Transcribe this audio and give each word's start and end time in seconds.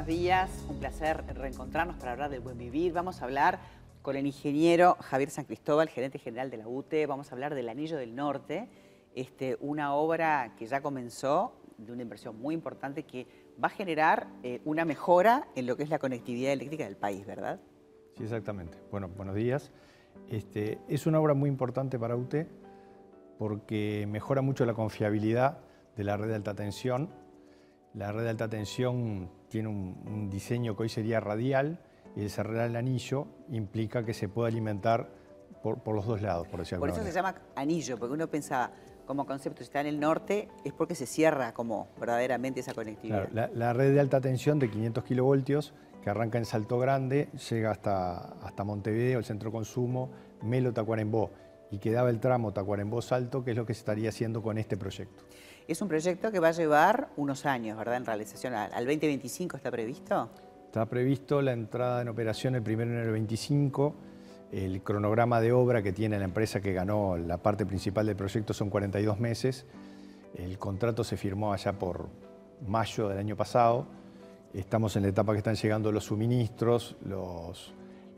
buenos 0.00 0.18
días. 0.18 0.64
Un 0.70 0.78
placer 0.78 1.22
reencontrarnos 1.34 1.96
para 1.96 2.12
hablar 2.12 2.30
del 2.30 2.40
buen 2.40 2.56
vivir. 2.56 2.94
Vamos 2.94 3.20
a 3.20 3.26
hablar 3.26 3.58
con 4.00 4.16
el 4.16 4.24
ingeniero 4.24 4.96
Javier 4.98 5.28
San 5.28 5.44
Cristóbal, 5.44 5.90
gerente 5.90 6.18
general 6.18 6.50
de 6.50 6.56
la 6.56 6.66
UTE. 6.66 7.04
Vamos 7.04 7.30
a 7.30 7.34
hablar 7.34 7.54
del 7.54 7.68
Anillo 7.68 7.98
del 7.98 8.14
Norte, 8.14 8.70
este, 9.14 9.58
una 9.60 9.92
obra 9.92 10.54
que 10.58 10.66
ya 10.66 10.80
comenzó 10.80 11.52
de 11.76 11.92
una 11.92 12.00
inversión 12.00 12.40
muy 12.40 12.54
importante 12.54 13.02
que 13.02 13.26
va 13.62 13.66
a 13.66 13.70
generar 13.70 14.28
eh, 14.42 14.62
una 14.64 14.86
mejora 14.86 15.48
en 15.54 15.66
lo 15.66 15.76
que 15.76 15.82
es 15.82 15.90
la 15.90 15.98
conectividad 15.98 16.54
eléctrica 16.54 16.84
del 16.84 16.96
país, 16.96 17.26
¿verdad? 17.26 17.60
Sí, 18.16 18.22
exactamente. 18.22 18.78
Bueno, 18.90 19.08
buenos 19.08 19.34
días. 19.34 19.70
Este, 20.30 20.78
es 20.88 21.06
una 21.06 21.20
obra 21.20 21.34
muy 21.34 21.50
importante 21.50 21.98
para 21.98 22.16
UTE 22.16 22.48
porque 23.38 24.06
mejora 24.08 24.40
mucho 24.40 24.64
la 24.64 24.72
confiabilidad 24.72 25.58
de 25.94 26.04
la 26.04 26.16
red 26.16 26.28
de 26.28 26.36
alta 26.36 26.54
tensión. 26.54 27.10
La 27.94 28.12
red 28.12 28.22
de 28.22 28.30
alta 28.30 28.48
tensión 28.48 29.30
tiene 29.48 29.68
un, 29.68 30.30
diseño 30.30 30.76
que 30.76 30.84
hoy 30.84 30.88
sería 30.88 31.20
radial 31.20 31.80
y 32.16 32.22
el 32.22 32.30
cerrar 32.30 32.68
el 32.68 32.76
anillo 32.76 33.26
implica 33.50 34.04
que 34.04 34.14
se 34.14 34.28
pueda 34.28 34.48
alimentar 34.48 35.08
por, 35.62 35.94
los 35.94 36.06
dos 36.06 36.22
lados, 36.22 36.48
por 36.48 36.60
decirlo 36.60 36.80
Por 36.80 36.90
eso 36.90 37.02
se 37.02 37.12
llama 37.12 37.34
anillo, 37.54 37.98
porque 37.98 38.14
uno 38.14 38.28
pensaba 38.28 38.70
como 39.06 39.26
concepto, 39.26 39.58
si 39.58 39.64
está 39.64 39.80
en 39.80 39.88
el 39.88 40.00
norte, 40.00 40.48
es 40.64 40.72
porque 40.72 40.94
se 40.94 41.04
cierra 41.04 41.52
como 41.52 41.88
verdaderamente 41.98 42.60
esa 42.60 42.74
conectividad. 42.74 43.28
la, 43.32 43.72
red 43.72 43.92
de 43.92 44.00
alta 44.00 44.20
tensión 44.20 44.58
de 44.58 44.70
500 44.70 45.04
kilovoltios 45.04 45.74
que 46.02 46.10
arranca 46.10 46.38
en 46.38 46.44
Salto 46.44 46.78
Grande, 46.78 47.28
llega 47.50 47.72
hasta, 47.72 48.18
hasta 48.40 48.64
Montevideo, 48.64 49.18
el 49.18 49.24
centro 49.24 49.52
consumo, 49.52 50.10
Melo, 50.42 50.72
Tacuarembó, 50.72 51.30
y 51.70 51.78
quedaba 51.78 52.08
el 52.10 52.20
tramo 52.20 52.52
Tacuarembó-Salto, 52.52 53.44
que 53.44 53.50
es 53.50 53.56
lo 53.56 53.66
que 53.66 53.74
se 53.74 53.80
estaría 53.80 54.08
haciendo 54.08 54.42
con 54.42 54.58
este 54.58 54.76
proyecto. 54.76 55.24
Es 55.70 55.80
un 55.80 55.86
proyecto 55.86 56.32
que 56.32 56.40
va 56.40 56.48
a 56.48 56.50
llevar 56.50 57.10
unos 57.16 57.46
años, 57.46 57.78
¿verdad? 57.78 57.98
En 57.98 58.04
realización, 58.04 58.54
¿al 58.54 58.84
2025 58.84 59.56
está 59.56 59.70
previsto? 59.70 60.28
Está 60.66 60.84
previsto 60.86 61.40
la 61.40 61.52
entrada 61.52 62.02
en 62.02 62.08
operación 62.08 62.56
el 62.56 62.62
primero 62.62 62.90
en 62.90 62.98
el 62.98 63.12
25. 63.12 63.94
El 64.50 64.82
cronograma 64.82 65.40
de 65.40 65.52
obra 65.52 65.80
que 65.80 65.92
tiene 65.92 66.18
la 66.18 66.24
empresa 66.24 66.60
que 66.60 66.72
ganó 66.72 67.16
la 67.16 67.36
parte 67.36 67.66
principal 67.66 68.06
del 68.06 68.16
proyecto 68.16 68.52
son 68.52 68.68
42 68.68 69.20
meses. 69.20 69.64
El 70.34 70.58
contrato 70.58 71.04
se 71.04 71.16
firmó 71.16 71.52
allá 71.52 71.72
por 71.74 72.08
mayo 72.66 73.08
del 73.08 73.18
año 73.18 73.36
pasado. 73.36 73.86
Estamos 74.52 74.96
en 74.96 75.02
la 75.02 75.10
etapa 75.10 75.30
que 75.34 75.38
están 75.38 75.54
llegando 75.54 75.92
los 75.92 76.02
suministros, 76.02 76.96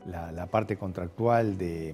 la 0.07 0.47
parte 0.47 0.75
contractual 0.75 1.55
de 1.59 1.93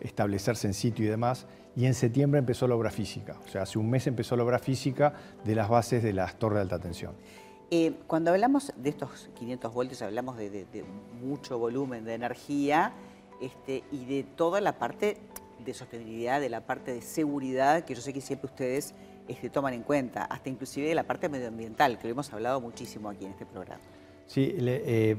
establecerse 0.00 0.66
en 0.66 0.74
sitio 0.74 1.04
y 1.04 1.08
demás, 1.08 1.46
y 1.76 1.86
en 1.86 1.94
septiembre 1.94 2.38
empezó 2.38 2.66
la 2.66 2.74
obra 2.74 2.90
física. 2.90 3.38
O 3.44 3.48
sea, 3.48 3.62
hace 3.62 3.78
un 3.78 3.88
mes 3.88 4.06
empezó 4.06 4.36
la 4.36 4.44
obra 4.44 4.58
física 4.58 5.12
de 5.44 5.54
las 5.54 5.68
bases 5.68 6.02
de 6.02 6.12
las 6.12 6.38
torres 6.38 6.56
de 6.56 6.62
alta 6.62 6.78
tensión. 6.78 7.14
Eh, 7.70 7.92
cuando 8.06 8.30
hablamos 8.30 8.72
de 8.76 8.88
estos 8.88 9.30
500 9.38 9.72
voltios, 9.72 10.02
hablamos 10.02 10.36
de, 10.38 10.84
mucho 11.22 11.58
volumen 11.58 12.04
de 12.04 12.14
energía 12.14 12.92
este, 13.42 13.84
y 13.92 14.06
de 14.06 14.24
toda 14.24 14.60
la 14.60 14.78
parte 14.78 15.18
de 15.64 15.74
sostenibilidad, 15.74 16.40
de 16.40 16.48
la 16.48 16.66
parte 16.66 16.94
de 16.94 17.02
seguridad, 17.02 17.84
que 17.84 17.94
yo 17.94 18.00
sé 18.00 18.12
que 18.12 18.22
siempre 18.22 18.46
ustedes 18.46 18.94
este, 19.28 19.50
toman 19.50 19.74
en 19.74 19.82
cuenta, 19.82 20.24
hasta 20.24 20.48
inclusive 20.48 20.88
de 20.88 20.94
la 20.94 21.04
parte 21.04 21.28
medioambiental, 21.28 21.98
que 21.98 22.08
lo 22.08 22.12
hemos 22.12 22.32
hablado 22.32 22.60
muchísimo 22.60 23.10
aquí 23.10 23.26
en 23.26 23.32
este 23.32 23.44
programa. 23.44 23.82
Sí, 24.26 24.54
eh, 24.58 25.16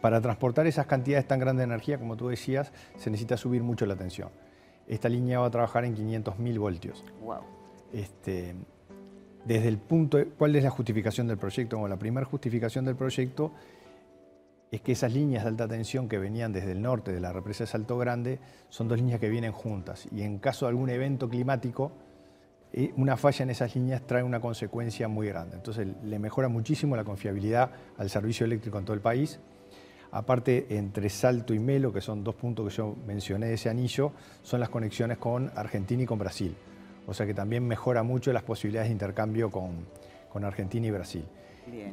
para 0.00 0.20
transportar 0.20 0.66
esas 0.66 0.86
cantidades 0.86 1.26
tan 1.26 1.38
grandes 1.38 1.66
de 1.66 1.72
energía, 1.72 1.98
como 1.98 2.16
tú 2.16 2.28
decías, 2.28 2.72
se 2.96 3.10
necesita 3.10 3.36
subir 3.36 3.62
mucho 3.62 3.86
la 3.86 3.96
tensión. 3.96 4.30
Esta 4.86 5.08
línea 5.08 5.38
va 5.40 5.46
a 5.46 5.50
trabajar 5.50 5.84
en 5.84 5.96
500.000 5.96 6.58
voltios. 6.58 7.04
Wow. 7.22 7.40
Este, 7.92 8.54
desde 9.44 9.68
el 9.68 9.78
punto, 9.78 10.18
¿cuál 10.38 10.56
es 10.56 10.64
la 10.64 10.70
justificación 10.70 11.26
del 11.26 11.38
proyecto? 11.38 11.78
Bueno, 11.78 11.94
la 11.94 11.98
primera 11.98 12.26
justificación 12.26 12.84
del 12.84 12.96
proyecto 12.96 13.52
es 14.70 14.80
que 14.80 14.92
esas 14.92 15.12
líneas 15.12 15.44
de 15.44 15.50
alta 15.50 15.68
tensión 15.68 16.08
que 16.08 16.18
venían 16.18 16.52
desde 16.52 16.72
el 16.72 16.82
norte 16.82 17.12
de 17.12 17.20
la 17.20 17.32
represa 17.32 17.64
de 17.64 17.68
Salto 17.68 17.96
Grande 17.96 18.40
son 18.70 18.88
dos 18.88 18.98
líneas 18.98 19.20
que 19.20 19.28
vienen 19.28 19.52
juntas 19.52 20.08
y 20.10 20.22
en 20.22 20.38
caso 20.38 20.66
de 20.66 20.70
algún 20.70 20.90
evento 20.90 21.28
climático, 21.28 21.92
eh, 22.72 22.92
una 22.96 23.16
falla 23.16 23.44
en 23.44 23.50
esas 23.50 23.74
líneas 23.76 24.02
trae 24.04 24.24
una 24.24 24.40
consecuencia 24.40 25.06
muy 25.06 25.28
grande. 25.28 25.54
Entonces 25.56 25.86
le 26.02 26.18
mejora 26.18 26.48
muchísimo 26.48 26.96
la 26.96 27.04
confiabilidad 27.04 27.70
al 27.98 28.10
servicio 28.10 28.46
eléctrico 28.46 28.78
en 28.78 28.84
todo 28.84 28.94
el 28.94 29.00
país 29.00 29.38
Aparte, 30.14 30.66
entre 30.70 31.10
Salto 31.10 31.52
y 31.54 31.58
Melo, 31.58 31.92
que 31.92 32.00
son 32.00 32.22
dos 32.22 32.36
puntos 32.36 32.68
que 32.68 32.76
yo 32.76 32.94
mencioné 33.04 33.46
de 33.46 33.54
ese 33.54 33.68
anillo, 33.68 34.12
son 34.44 34.60
las 34.60 34.68
conexiones 34.68 35.18
con 35.18 35.50
Argentina 35.56 36.04
y 36.04 36.06
con 36.06 36.20
Brasil. 36.20 36.54
O 37.08 37.12
sea 37.12 37.26
que 37.26 37.34
también 37.34 37.66
mejora 37.66 38.04
mucho 38.04 38.32
las 38.32 38.44
posibilidades 38.44 38.90
de 38.90 38.92
intercambio 38.92 39.50
con, 39.50 40.04
Argentina 40.44 40.86
y 40.86 40.90
Brasil. 40.92 41.24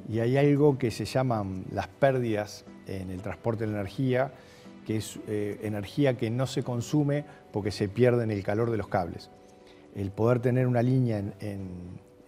Y 0.07 0.19
hay 0.19 0.37
algo 0.37 0.77
que 0.77 0.91
se 0.91 1.05
llaman 1.05 1.65
las 1.71 1.87
pérdidas 1.87 2.63
en 2.85 3.09
el 3.09 3.23
transporte 3.23 3.65
de 3.65 3.71
la 3.71 3.79
energía, 3.79 4.31
que 4.85 4.97
es 4.97 5.19
eh, 5.27 5.59
energía 5.63 6.15
que 6.15 6.29
no 6.29 6.45
se 6.45 6.61
consume 6.61 7.25
porque 7.51 7.71
se 7.71 7.89
pierde 7.89 8.23
en 8.23 8.29
el 8.29 8.43
calor 8.43 8.69
de 8.69 8.77
los 8.77 8.87
cables. 8.87 9.31
El 9.95 10.11
poder 10.11 10.41
tener 10.41 10.67
una 10.67 10.83
línea 10.83 11.23
en 11.39 11.69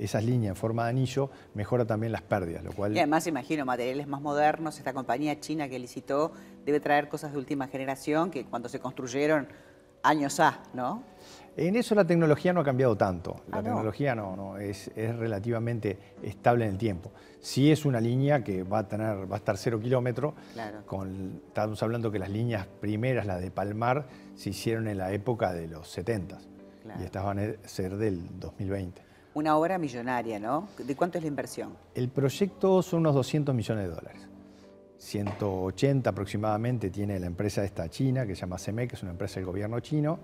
esas 0.05 0.23
líneas 0.23 0.51
en 0.51 0.55
forma 0.55 0.83
de 0.85 0.89
anillo 0.89 1.29
mejora 1.53 1.85
también 1.85 2.11
las 2.11 2.21
pérdidas, 2.21 2.63
lo 2.63 2.71
cual... 2.73 2.95
Y 2.95 2.99
además 2.99 3.25
imagino 3.27 3.65
materiales 3.65 4.07
más 4.07 4.21
modernos, 4.21 4.77
esta 4.77 4.93
compañía 4.93 5.39
china 5.39 5.69
que 5.69 5.79
licitó 5.79 6.31
debe 6.65 6.79
traer 6.79 7.09
cosas 7.09 7.31
de 7.31 7.37
última 7.37 7.67
generación 7.67 8.31
que 8.31 8.45
cuando 8.45 8.69
se 8.69 8.79
construyeron 8.79 9.47
años 10.03 10.39
A, 10.39 10.59
¿no? 10.73 11.03
En 11.55 11.75
eso 11.75 11.93
la 11.93 12.05
tecnología 12.05 12.51
no 12.51 12.61
ha 12.61 12.63
cambiado 12.63 12.97
tanto. 12.97 13.41
La 13.51 13.59
ah, 13.59 13.63
tecnología 13.63 14.15
no, 14.15 14.35
no 14.35 14.57
es, 14.57 14.91
relativamente 14.95 15.97
estable 16.23 16.65
en 16.65 16.71
el 16.71 16.77
tiempo. 16.77 17.11
Sí 17.39 17.71
es 17.71 17.85
una 17.85 18.01
línea 18.01 18.43
que 18.43 18.63
va 18.63 18.79
a 18.79 18.87
tener, 18.87 19.31
va 19.31 19.35
a 19.35 19.37
estar 19.37 19.57
cero 19.57 19.79
kilómetros. 19.79 20.33
Claro. 20.53 20.79
estamos 21.47 21.83
hablando 21.83 22.11
que 22.11 22.17
las 22.17 22.29
líneas 22.29 22.65
primeras, 22.81 23.27
las 23.27 23.39
de 23.39 23.51
Palmar, 23.51 24.07
se 24.35 24.49
hicieron 24.49 24.87
en 24.87 24.97
la 24.97 25.11
época 25.11 25.53
de 25.53 25.67
los 25.67 25.87
70 25.89 26.39
y 26.99 27.03
estas 27.03 27.23
van 27.23 27.39
a 27.39 27.67
ser 27.67 27.97
del 27.97 28.39
2020. 28.39 29.12
Una 29.35 29.57
obra 29.57 29.77
millonaria, 29.77 30.39
¿no? 30.39 30.67
¿De 30.77 30.95
cuánto 30.95 31.17
es 31.17 31.23
la 31.23 31.27
inversión? 31.27 31.75
El 31.95 32.09
proyecto 32.09 32.81
son 32.81 32.99
unos 32.99 33.15
200 33.15 33.55
millones 33.55 33.85
de 33.85 33.95
dólares. 33.95 34.21
180 34.97 36.09
aproximadamente 36.09 36.89
tiene 36.89 37.19
la 37.19 37.27
empresa 37.27 37.63
esta 37.63 37.89
china, 37.89 38.25
que 38.25 38.35
se 38.35 38.41
llama 38.41 38.57
CEMEC, 38.57 38.89
que 38.89 38.95
es 38.95 39.03
una 39.03 39.11
empresa 39.11 39.35
del 39.35 39.45
gobierno 39.45 39.79
chino, 39.81 40.19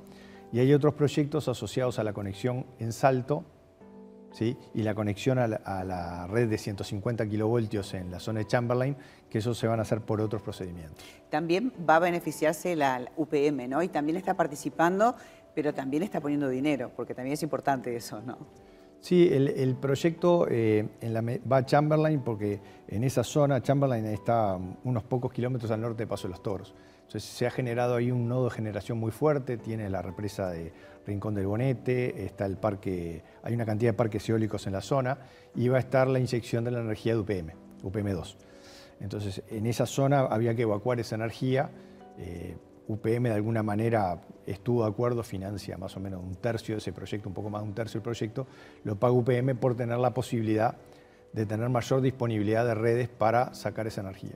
y 0.52 0.60
hay 0.60 0.74
otros 0.74 0.94
proyectos 0.94 1.48
asociados 1.48 2.00
a 2.00 2.04
la 2.04 2.14
conexión 2.14 2.66
en 2.80 2.94
Salto, 2.94 3.44
¿sí? 4.32 4.56
y 4.74 4.84
la 4.84 4.96
conexión 4.96 5.38
a 5.38 5.48
la, 5.48 6.28
red 6.28 6.50
de 6.50 6.58
150 6.58 7.28
kilovoltios 7.28 7.94
en 7.94 8.10
la 8.10 8.20
zona 8.20 8.40
de 8.40 8.48
Chamberlain, 8.48 8.96
que 9.30 9.40
eso 9.40 9.54
se 9.54 9.68
van 9.68 9.80
a 9.80 9.82
hacer 9.82 10.02
por 10.02 10.22
otros 10.22 10.42
procedimientos. 10.42 11.04
También 11.30 11.74
va 11.88 11.98
a 11.98 12.00
beneficiarse 12.00 12.76
la 12.76 13.12
UPM, 13.18 13.68
¿no? 13.68 13.84
Y 13.84 13.90
también 13.90 14.18
está 14.18 14.36
participando, 14.36 15.16
pero 15.54 15.74
también 15.74 16.04
está 16.04 16.22
poniendo 16.22 16.48
dinero, 16.48 16.92
porque 16.96 17.14
también 17.14 17.34
es 17.34 17.44
importante 17.44 17.96
eso, 17.96 18.22
¿no? 18.22 18.38
Sí, 19.02 19.30
el, 19.32 19.76
proyecto 19.76 20.46
eh, 20.50 20.86
va 21.50 21.58
a 21.58 21.66
Chamberlain 21.66 22.20
porque 22.22 22.60
en 22.88 23.06
esa 23.06 23.24
zona, 23.24 23.62
Chamberlain 23.62 24.06
está 24.06 24.60
unos 24.84 25.04
pocos 25.04 25.32
kilómetros 25.32 25.72
al 25.72 25.80
norte 25.80 26.04
de 26.04 26.08
Paso 26.08 26.28
de 26.28 26.32
los 26.32 26.44
Toros. 26.44 26.76
Entonces 27.10 27.24
se 27.24 27.48
ha 27.48 27.50
generado 27.50 27.96
ahí 27.96 28.12
un 28.12 28.28
nodo 28.28 28.46
de 28.46 28.52
generación 28.52 29.00
muy 29.00 29.12
fuerte, 29.12 29.58
tiene 29.58 29.90
la 29.90 30.02
represa 30.02 30.50
de 30.50 30.74
Rincón 31.08 31.34
del 31.34 31.48
Bonete, 31.48 32.26
está 32.26 32.46
el 32.46 32.58
parque, 32.58 33.24
hay 33.42 33.54
una 33.54 33.66
cantidad 33.66 33.94
de 33.94 33.98
parques 33.98 34.30
eólicos 34.30 34.68
en 34.68 34.74
la 34.74 34.82
zona 34.82 35.18
y 35.56 35.70
va 35.70 35.78
a 35.78 35.80
estar 35.80 36.08
la 36.08 36.20
inyección 36.20 36.66
de 36.66 36.72
la 36.72 36.82
energía 36.82 37.14
de 37.14 37.20
UPM, 37.20 37.54
UPM2. 37.82 38.36
Entonces 39.00 39.42
en 39.50 39.66
esa 39.66 39.86
zona 39.86 40.20
había 40.20 40.54
que 40.54 40.64
evacuar 40.64 41.00
esa 41.00 41.16
energía. 41.16 41.72
Eh, 42.18 42.58
UPM 42.88 43.24
de 43.24 43.34
alguna 43.34 43.64
manera 43.64 44.20
estuvo 44.52 44.84
de 44.84 44.90
acuerdo, 44.90 45.24
financia 45.24 45.78
más 45.78 45.96
o 45.96 46.00
menos 46.00 46.22
un 46.24 46.36
tercio 46.36 46.76
de 46.76 46.80
ese 46.80 46.92
proyecto, 46.92 47.30
un 47.30 47.36
poco 47.36 47.50
más 47.50 47.62
de 47.62 47.68
un 47.68 47.76
tercio 47.76 48.00
del 48.00 48.04
proyecto, 48.04 48.48
lo 48.84 48.96
paga 48.96 49.14
UPM 49.14 49.56
por 49.56 49.76
tener 49.76 49.98
la 49.98 50.14
posibilidad 50.14 50.78
de 51.34 51.46
tener 51.46 51.70
mayor 51.70 52.02
disponibilidad 52.02 52.66
de 52.66 52.76
redes 52.76 53.10
para 53.10 53.54
sacar 53.54 53.88
esa 53.88 54.02
energía. 54.02 54.36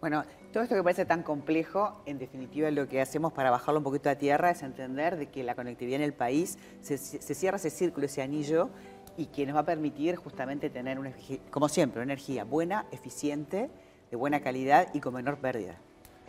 Bueno, 0.00 0.24
todo 0.52 0.64
esto 0.64 0.74
que 0.74 0.82
parece 0.82 1.04
tan 1.04 1.22
complejo, 1.22 2.02
en 2.06 2.18
definitiva 2.18 2.70
lo 2.70 2.88
que 2.88 3.00
hacemos 3.00 3.32
para 3.32 3.50
bajarlo 3.50 3.78
un 3.78 3.84
poquito 3.84 4.10
a 4.10 4.16
tierra 4.16 4.50
es 4.50 4.62
entender 4.62 5.16
de 5.16 5.28
que 5.28 5.44
la 5.44 5.54
conectividad 5.54 5.96
en 5.96 6.02
el 6.02 6.12
país 6.12 6.58
se, 6.80 6.98
cierra 6.98 7.56
ese 7.56 7.70
círculo, 7.70 8.06
ese 8.06 8.22
anillo, 8.22 8.70
y 9.16 9.26
que 9.26 9.46
nos 9.46 9.54
va 9.54 9.60
a 9.60 9.64
permitir 9.64 10.16
justamente 10.16 10.70
tener, 10.70 10.98
una, 10.98 11.12
como 11.50 11.68
siempre, 11.68 12.00
una 12.00 12.12
energía 12.12 12.44
buena, 12.44 12.86
eficiente, 12.90 13.70
de 14.10 14.16
buena 14.16 14.40
calidad 14.40 14.88
y 14.92 15.00
con 15.00 15.14
menor 15.14 15.38
pérdida. 15.38 15.78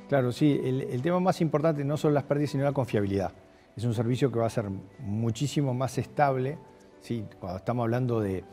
Claro, 0.10 0.32
sí. 0.32 0.60
El, 0.64 1.02
tema 1.02 1.20
más 1.20 1.42
importante 1.42 1.84
no 1.84 1.98
son 1.98 2.14
las 2.14 2.24
pérdidas, 2.24 2.52
sino 2.52 2.64
la 2.64 2.74
confiabilidad. 2.74 3.32
Es 3.76 3.84
un 3.86 3.94
servicio 3.94 4.32
que 4.32 4.40
va 4.40 4.46
a 4.46 4.50
ser 4.50 4.70
muchísimo 5.00 5.74
más 5.74 5.98
estable. 5.98 6.58
¿sí? 7.02 7.26
Cuando 7.40 7.58
estamos 7.58 7.84
hablando 7.84 8.20
de 8.20 8.44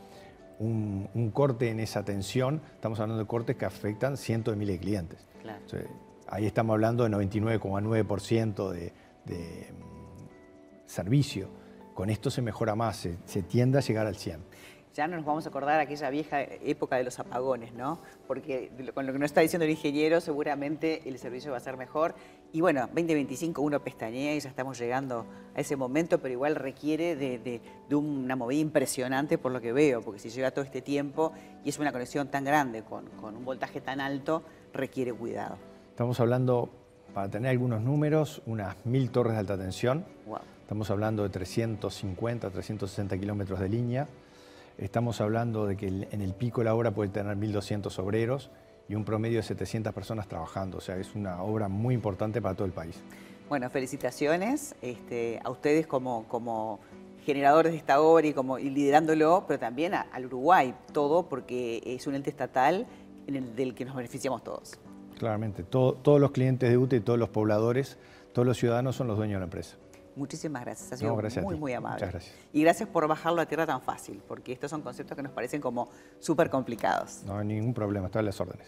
un, 0.59 1.31
corte 1.33 1.69
en 1.69 1.79
esa 1.79 2.03
tensión, 2.03 2.61
estamos 2.75 2.99
hablando 2.99 3.21
de 3.21 3.27
cortes 3.27 3.55
que 3.55 3.65
afectan 3.65 4.17
cientos 4.17 4.53
de 4.53 4.57
miles 4.57 4.75
de 4.75 4.79
clientes. 4.79 5.27
ahí 6.27 6.45
estamos 6.45 6.73
hablando 6.73 7.03
de 7.03 7.09
99,9% 7.09 8.69
de, 8.69 8.93
de 9.25 9.71
mm, 9.71 10.87
servicio. 10.87 11.49
Con 11.93 12.09
esto 12.09 12.31
se 12.31 12.41
mejora 12.41 12.75
más, 12.75 13.07
se, 13.25 13.41
tiende 13.43 13.77
a 13.77 13.81
llegar 13.81 14.07
al 14.07 14.15
100%. 14.15 14.39
Ya 14.93 15.07
no 15.07 15.15
nos 15.15 15.25
vamos 15.25 15.45
a 15.45 15.49
acordar 15.49 15.79
aquella 15.79 16.09
vieja 16.09 16.41
época 16.41 16.97
de 16.97 17.03
los 17.03 17.17
apagones, 17.19 17.73
¿no? 17.73 17.99
Porque 18.27 18.71
con 18.93 19.05
lo 19.05 19.13
que 19.13 19.19
nos 19.19 19.27
está 19.27 19.41
diciendo 19.41 19.65
el 19.65 19.71
ingeniero, 19.71 20.19
seguramente 20.19 21.07
el 21.07 21.17
servicio 21.17 21.51
va 21.51 21.57
a 21.57 21.61
ser 21.61 21.77
mejor. 21.77 22.13
Y 22.51 22.59
bueno, 22.59 22.81
2025 22.87 23.61
uno 23.61 23.81
pestañea 23.81 24.35
y 24.35 24.39
ya 24.39 24.49
estamos 24.49 24.77
llegando 24.77 25.25
a 25.55 25.61
ese 25.61 25.77
momento, 25.77 26.19
pero 26.19 26.33
igual 26.33 26.55
requiere 26.55 27.15
de, 27.15 27.61
una 27.91 28.35
movida 28.35 28.59
impresionante 28.59 29.37
por 29.37 29.51
lo 29.51 29.61
que 29.61 29.71
veo, 29.71 30.01
porque 30.01 30.19
si 30.19 30.29
lleva 30.29 30.51
todo 30.51 30.65
este 30.65 30.81
tiempo 30.81 31.31
y 31.63 31.69
es 31.69 31.79
una 31.79 31.91
conexión 31.91 32.27
tan 32.27 32.43
grande 32.43 32.83
con, 32.83 33.05
un 33.23 33.45
voltaje 33.45 33.79
tan 33.79 34.01
alto, 34.01 34.43
requiere 34.73 35.13
cuidado. 35.13 35.57
Estamos 35.89 36.19
hablando, 36.19 36.69
para 37.13 37.29
tener 37.29 37.51
algunos 37.51 37.81
números, 37.81 38.41
unas 38.45 38.75
mil 38.85 39.09
torres 39.11 39.33
de 39.33 39.39
alta 39.39 39.57
tensión. 39.57 40.05
Estamos 40.61 40.89
hablando 40.89 41.23
de 41.23 41.29
350, 41.29 42.49
360 42.49 43.17
kilómetros 43.17 43.59
de 43.59 43.67
línea. 43.69 44.07
Estamos 44.81 45.21
hablando 45.21 45.67
de 45.67 45.77
que 45.77 45.87
en 45.87 46.21
el 46.21 46.33
pico 46.33 46.63
la 46.63 46.73
obra 46.73 46.89
puede 46.89 47.11
tener 47.11 47.37
1.200 47.37 47.99
obreros 47.99 48.49
y 48.89 48.95
un 48.95 49.05
promedio 49.05 49.37
de 49.37 49.43
700 49.43 49.93
personas 49.93 50.27
trabajando. 50.27 50.79
O 50.79 50.81
sea, 50.81 50.97
es 50.97 51.13
una 51.13 51.43
obra 51.43 51.67
muy 51.67 51.93
importante 51.93 52.41
para 52.41 52.55
todo 52.55 52.65
el 52.65 52.73
país. 52.73 52.99
Bueno, 53.47 53.69
felicitaciones 53.69 54.73
este, 54.81 55.39
a 55.43 55.51
ustedes 55.51 55.85
como, 55.85 56.27
como 56.27 56.79
generadores 57.23 57.73
de 57.73 57.77
esta 57.77 58.01
obra 58.01 58.25
y, 58.25 58.33
como, 58.33 58.57
liderándolo, 58.57 59.45
pero 59.47 59.59
también 59.59 59.93
al 59.93 60.25
Uruguay, 60.25 60.73
todo 60.91 61.29
porque 61.29 61.83
es 61.85 62.07
un 62.07 62.15
ente 62.15 62.31
estatal 62.31 62.87
en 63.27 63.35
el, 63.35 63.55
del 63.55 63.75
que 63.75 63.85
nos 63.85 63.95
beneficiamos 63.95 64.43
todos. 64.43 64.79
Claramente, 65.19 65.61
todos 65.61 66.19
los 66.19 66.31
clientes 66.31 66.71
de 66.71 66.77
UTE 66.79 66.95
y 66.95 67.01
todos 67.01 67.19
los 67.19 67.29
pobladores, 67.29 67.99
todos 68.33 68.47
los 68.47 68.57
ciudadanos 68.57 68.95
son 68.95 69.07
los 69.07 69.15
dueños 69.15 69.35
de 69.35 69.39
la 69.41 69.45
empresa. 69.45 69.77
Muchísimas 70.15 70.63
gracias. 70.63 70.91
Ha 70.91 70.97
sido 70.97 71.15
muy, 71.41 71.55
muy 71.55 71.73
amable. 71.73 71.95
Muchas 71.95 72.11
gracias. 72.11 72.35
Y 72.51 72.61
gracias 72.61 72.89
por 72.89 73.07
bajarlo 73.07 73.41
a 73.41 73.45
tierra 73.45 73.65
tan 73.65 73.81
fácil, 73.81 74.21
porque 74.27 74.51
estos 74.51 74.69
son 74.69 74.81
conceptos 74.81 75.15
que 75.15 75.23
nos 75.23 75.31
parecen 75.31 75.61
como 75.61 75.89
súper 76.19 76.49
complicados. 76.49 77.23
No 77.25 77.37
hay 77.37 77.45
ningún 77.45 77.73
problema, 77.73 78.07
están 78.07 78.25
las 78.25 78.39
órdenes. 78.39 78.59